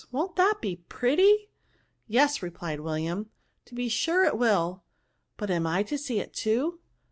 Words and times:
"Won't 0.11 0.35
that 0.35 0.55
be 0.61 0.77
pretty?"" 0.77 1.51
Yes," 2.07 2.41
replied 2.41 2.79
William," 2.79 3.29
to 3.65 3.75
be 3.75 3.87
sure 3.87 4.23
it 4.23 4.35
will; 4.35 4.83
but 5.37 5.51
am 5.51 5.67
I 5.67 5.83
to 5.83 5.95
see 5.95 6.19
it 6.19 6.33
too 6.33 6.79